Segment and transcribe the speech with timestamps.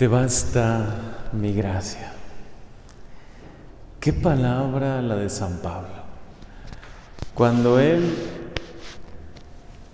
[0.00, 2.14] Te basta mi gracia.
[4.00, 5.90] Qué palabra la de San Pablo.
[7.34, 8.14] Cuando él,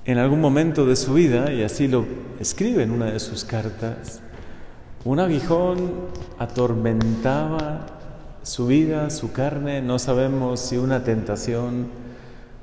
[0.04, 2.06] en algún momento de su vida, y así lo
[2.38, 4.20] escribe en una de sus cartas,
[5.04, 5.90] un aguijón
[6.38, 7.86] atormentaba
[8.44, 11.88] su vida, su carne, no sabemos si una tentación,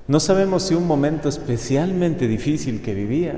[0.07, 3.37] no sabemos si un momento especialmente difícil que vivía,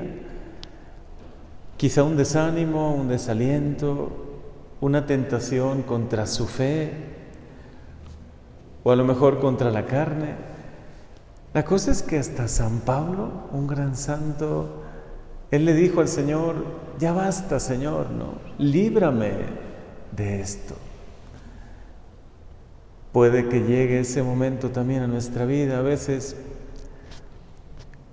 [1.76, 4.10] Quizá un desánimo, un desaliento,
[4.80, 6.90] una tentación contra su fe
[8.82, 10.34] o a lo mejor contra la carne.
[11.52, 14.82] La cosa es que hasta San Pablo, un gran santo,
[15.50, 16.56] él le dijo al Señor,
[16.98, 19.32] ya basta Señor, no, líbrame
[20.14, 20.74] de esto.
[23.12, 26.36] Puede que llegue ese momento también a nuestra vida, a veces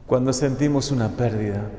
[0.08, 1.70] cuando sentimos una pérdida,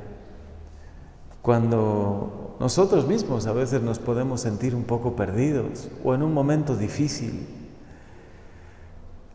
[1.44, 6.74] cuando nosotros mismos a veces nos podemos sentir un poco perdidos o en un momento
[6.74, 7.46] difícil.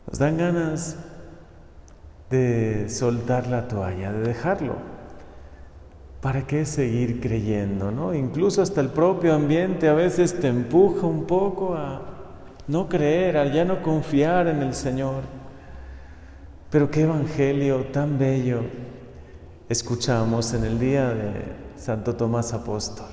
[0.08, 0.97] Nos dan ganas
[2.31, 4.73] de soltar la toalla, de dejarlo.
[6.19, 7.92] ¿Para qué seguir creyendo?
[7.92, 8.16] ¿no?
[8.16, 12.02] Incluso hasta el propio ambiente a veces te empuja un poco a
[12.67, 15.22] no creer, a ya no confiar en el Señor.
[16.72, 18.62] Pero qué evangelio tan bello
[19.69, 23.08] escuchamos en el día de Santo Tomás Apóstol.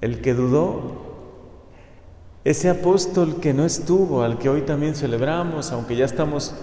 [0.00, 1.12] El que dudó,
[2.44, 6.54] ese apóstol que no estuvo, al que hoy también celebramos, aunque ya estamos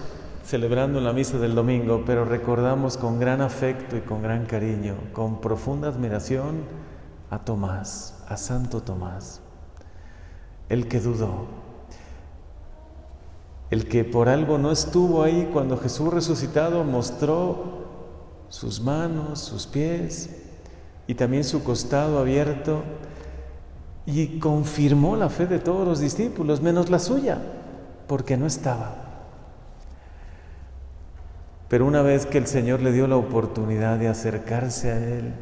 [0.44, 5.40] celebrando la misa del domingo, pero recordamos con gran afecto y con gran cariño, con
[5.40, 6.64] profunda admiración
[7.30, 9.40] a Tomás, a Santo Tomás,
[10.68, 11.46] el que dudó,
[13.70, 17.86] el que por algo no estuvo ahí cuando Jesús resucitado mostró
[18.48, 20.49] sus manos, sus pies,
[21.06, 22.82] y también su costado abierto
[24.06, 27.38] y confirmó la fe de todos los discípulos, menos la suya,
[28.06, 28.94] porque no estaba.
[31.68, 35.34] Pero una vez que el Señor le dio la oportunidad de acercarse a Él,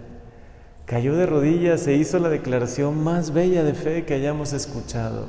[0.85, 5.27] cayó de rodillas e hizo la declaración más bella de fe que hayamos escuchado.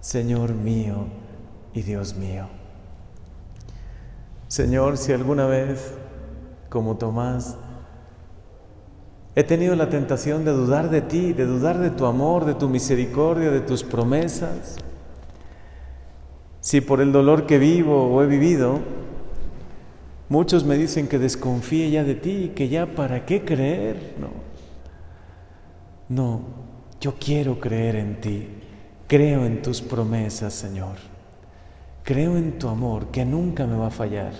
[0.00, 1.06] Señor mío
[1.74, 2.46] y Dios mío.
[4.48, 5.92] Señor, si alguna vez,
[6.70, 7.56] como Tomás,
[9.38, 12.70] He tenido la tentación de dudar de ti, de dudar de tu amor, de tu
[12.70, 14.78] misericordia, de tus promesas.
[16.62, 18.80] Si por el dolor que vivo o he vivido,
[20.30, 24.30] muchos me dicen que desconfíe ya de ti, que ya para qué creer, no.
[26.08, 26.40] No,
[26.98, 28.48] yo quiero creer en ti,
[29.06, 30.96] creo en tus promesas, Señor.
[32.04, 34.32] Creo en tu amor, que nunca me va a fallar.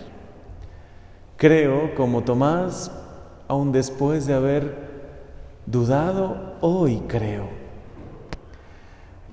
[1.37, 2.91] Creo, como Tomás,
[3.47, 4.86] aun después de haber
[5.67, 7.49] dudado, hoy creo.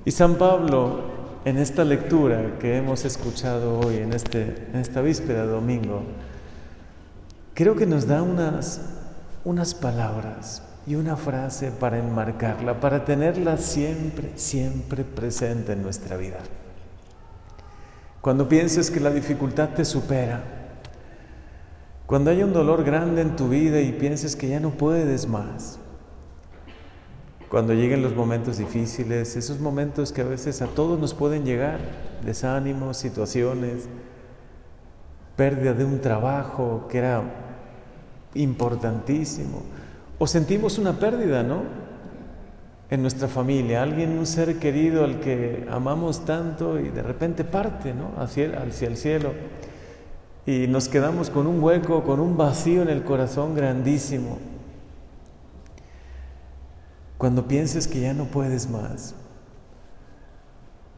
[0.06, 1.02] Y San Pablo,
[1.46, 6.04] en esta lectura que hemos escuchado hoy, en, este, en esta víspera domingo,
[7.54, 8.82] creo que nos da unas,
[9.46, 16.40] unas palabras y una frase para enmarcarla, para tenerla siempre, siempre presente en nuestra vida.
[18.20, 20.42] Cuando pienses que la dificultad te supera,
[22.06, 25.80] cuando hay un dolor grande en tu vida y pienses que ya no puedes más,
[27.54, 31.78] cuando lleguen los momentos difíciles, esos momentos que a veces a todos nos pueden llegar,
[32.26, 33.88] desánimos, situaciones,
[35.36, 37.22] pérdida de un trabajo que era
[38.34, 39.62] importantísimo,
[40.18, 41.62] o sentimos una pérdida, ¿no?
[42.90, 47.94] En nuestra familia, alguien, un ser querido al que amamos tanto y de repente parte,
[47.94, 48.20] ¿no?
[48.20, 49.32] Hacia, hacia el cielo.
[50.48, 54.40] Y nos quedamos con un hueco, con un vacío en el corazón grandísimo.
[57.24, 59.16] Cuando pienses que ya no puedes más,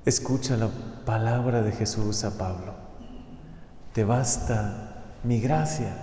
[0.07, 0.69] escucha la
[1.05, 2.73] palabra de Jesús a Pablo.
[3.93, 5.93] Te basta mi gracia.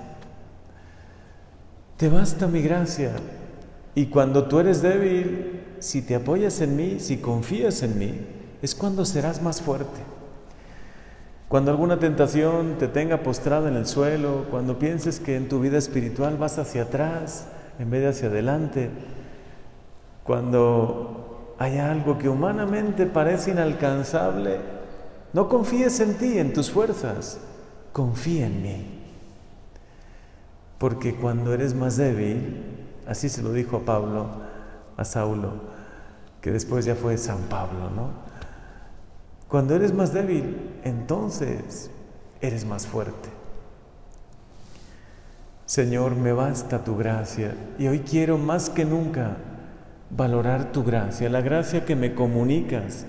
[1.97, 3.11] Te basta mi gracia.
[3.97, 8.21] Y cuando tú eres débil, si te apoyas en mí, si confías en mí,
[8.63, 10.03] es cuando serás más fuerte.
[11.49, 15.79] Cuando alguna tentación te tenga postrado en el suelo, cuando pienses que en tu vida
[15.79, 17.49] espiritual vas hacia atrás
[17.81, 18.89] en vez de hacia adelante,
[20.25, 24.59] cuando hay algo que humanamente parece inalcanzable,
[25.33, 27.39] no confíes en ti, en tus fuerzas,
[27.93, 28.99] confía en mí.
[30.79, 32.65] Porque cuando eres más débil,
[33.07, 34.27] así se lo dijo a Pablo,
[34.97, 35.53] a Saulo,
[36.41, 38.11] que después ya fue San Pablo, ¿no?
[39.49, 41.91] Cuando eres más débil, entonces
[42.41, 43.29] eres más fuerte.
[45.67, 49.37] Señor, me basta tu gracia y hoy quiero más que nunca
[50.15, 53.07] valorar tu gracia, la gracia que me comunicas,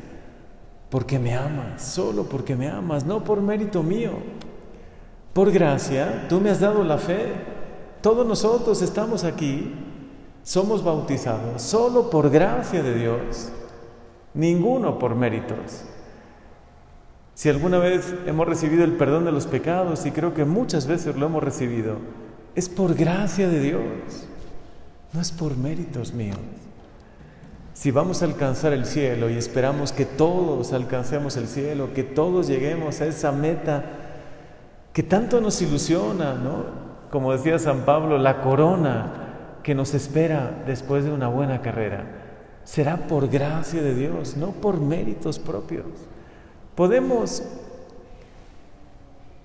[0.90, 4.12] porque me amas, solo porque me amas, no por mérito mío.
[5.34, 7.34] Por gracia, tú me has dado la fe.
[8.02, 9.74] Todos nosotros estamos aquí,
[10.44, 13.50] somos bautizados, solo por gracia de Dios,
[14.34, 15.86] ninguno por méritos.
[17.34, 21.16] Si alguna vez hemos recibido el perdón de los pecados, y creo que muchas veces
[21.16, 21.98] lo hemos recibido,
[22.54, 23.82] es por gracia de Dios,
[25.12, 26.38] no es por méritos míos.
[27.74, 32.48] Si vamos a alcanzar el cielo y esperamos que todos alcancemos el cielo, que todos
[32.48, 33.84] lleguemos a esa meta
[34.94, 36.66] que tanto nos ilusiona, ¿no?
[37.10, 42.06] Como decía San Pablo, la corona que nos espera después de una buena carrera,
[42.64, 45.86] será por gracia de Dios, no por méritos propios.
[46.76, 47.44] Podemos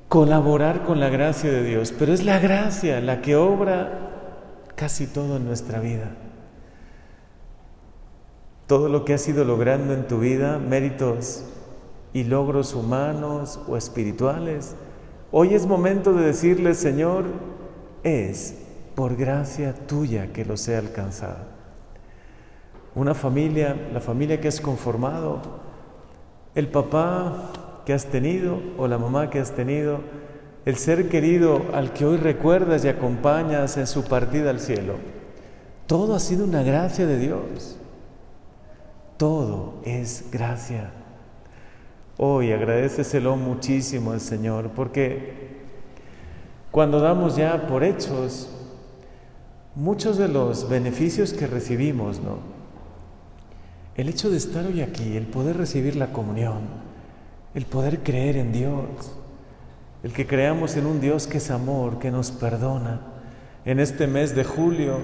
[0.09, 4.11] colaborar con la gracia de Dios, pero es la gracia la que obra
[4.75, 6.11] casi todo en nuestra vida.
[8.69, 11.43] Todo lo que has ido logrando en tu vida, méritos
[12.13, 14.75] y logros humanos o espirituales,
[15.33, 17.25] hoy es momento de decirle, Señor,
[18.03, 18.57] es
[18.95, 21.47] por gracia tuya que los he alcanzado.
[22.95, 25.41] Una familia, la familia que has conformado,
[26.55, 27.51] el papá
[27.87, 30.01] que has tenido o la mamá que has tenido,
[30.67, 34.97] el ser querido al que hoy recuerdas y acompañas en su partida al cielo.
[35.87, 37.79] Todo ha sido una gracia de Dios.
[39.19, 40.93] Todo es gracia.
[42.19, 45.59] Hoy agradeceselo muchísimo al Señor, porque
[46.71, 48.49] cuando damos ya por hechos
[49.75, 52.39] muchos de los beneficios que recibimos, ¿no?
[53.97, 56.61] El hecho de estar hoy aquí, el poder recibir la comunión,
[57.57, 59.17] el poder creer en Dios,
[60.05, 63.01] el que creamos en un Dios que es amor, que nos perdona.
[63.65, 64.99] En este mes de julio,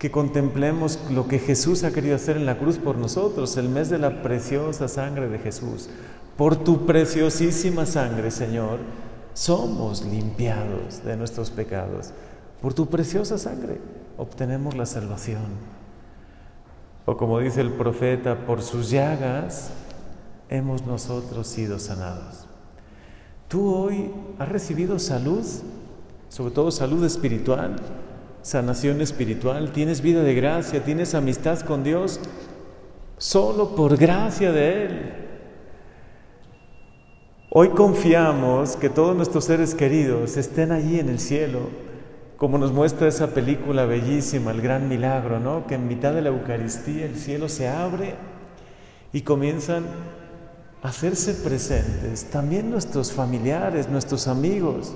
[0.00, 3.90] que contemplemos lo que Jesús ha querido hacer en la cruz por nosotros, el mes
[3.90, 5.90] de la preciosa sangre de Jesús.
[6.38, 8.78] Por tu preciosísima sangre, Señor,
[9.34, 12.14] somos limpiados de nuestros pecados.
[12.62, 13.78] Por tu preciosa sangre
[14.16, 15.42] obtenemos la salvación.
[17.04, 19.68] O como dice el profeta, por sus llagas
[20.48, 22.46] hemos nosotros sido sanados.
[23.48, 25.44] Tú hoy has recibido salud,
[26.30, 27.76] sobre todo salud espiritual,
[28.42, 32.20] sanación espiritual, tienes vida de gracia, tienes amistad con Dios,
[33.18, 35.12] solo por gracia de Él.
[37.50, 41.68] Hoy confiamos que todos nuestros seres queridos estén allí en el cielo,
[42.36, 45.66] como nos muestra esa película bellísima, el gran milagro, ¿no?
[45.66, 48.14] Que en mitad de la Eucaristía el cielo se abre
[49.12, 49.84] y comienzan
[50.82, 54.94] a hacerse presentes también nuestros familiares, nuestros amigos,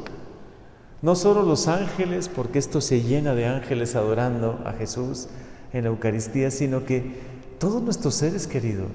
[1.05, 5.29] no solo los ángeles, porque esto se llena de ángeles adorando a Jesús
[5.75, 7.13] en la Eucaristía, sino que
[7.59, 8.89] todos nuestros seres queridos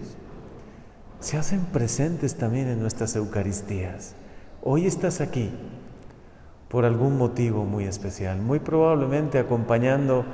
[1.20, 4.16] se hacen presentes también en nuestras Eucaristías.
[4.64, 5.52] Hoy estás aquí
[6.68, 10.26] por algún motivo muy especial, muy probablemente acompañando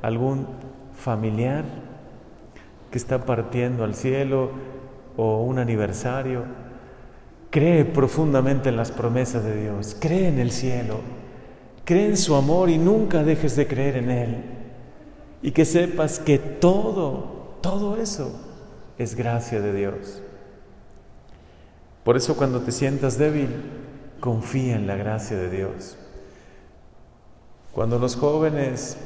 [0.00, 0.46] a algún
[0.94, 1.66] familiar
[2.90, 4.52] que está partiendo al cielo
[5.18, 6.44] o un aniversario.
[7.50, 11.17] Cree profundamente en las promesas de Dios, cree en el cielo,
[11.88, 14.44] Cree en su amor y nunca dejes de creer en Él.
[15.40, 18.38] Y que sepas que todo, todo eso
[18.98, 20.20] es gracia de Dios.
[22.04, 23.48] Por eso cuando te sientas débil,
[24.20, 25.96] confía en la gracia de Dios.
[27.72, 28.98] Cuando los jóvenes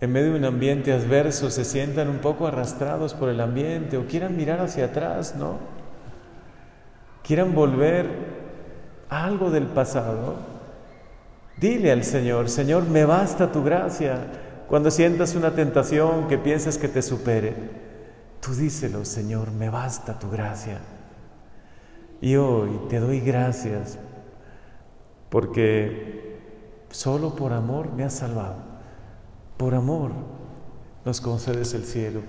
[0.00, 4.08] en medio de un ambiente adverso se sientan un poco arrastrados por el ambiente o
[4.08, 5.58] quieran mirar hacia atrás, ¿no?
[7.22, 8.08] Quieran volver
[9.08, 10.57] a algo del pasado,
[11.60, 14.18] Dile al Señor, Señor, me basta tu gracia.
[14.68, 17.54] Cuando sientas una tentación que piensas que te supere,
[18.40, 20.78] tú díselo, Señor, me basta tu gracia.
[22.20, 23.98] Y hoy te doy gracias
[25.30, 26.38] porque
[26.90, 28.56] solo por amor me has salvado.
[29.56, 30.12] Por amor
[31.04, 32.20] nos concedes el cielo.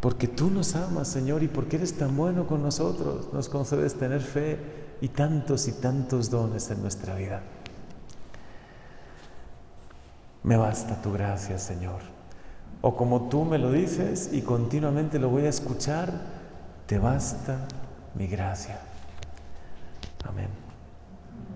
[0.00, 4.20] Porque tú nos amas, Señor, y porque eres tan bueno con nosotros, nos concedes tener
[4.20, 4.58] fe
[5.00, 7.42] y tantos y tantos dones en nuestra vida.
[10.48, 12.00] Me basta tu gracia, Señor.
[12.80, 16.10] O como tú me lo dices y continuamente lo voy a escuchar,
[16.86, 17.68] te basta
[18.14, 18.78] mi gracia.
[20.26, 20.67] Amén.